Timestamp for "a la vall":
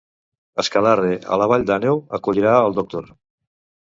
1.35-1.67